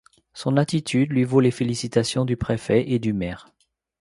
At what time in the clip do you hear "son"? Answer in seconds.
0.33-0.57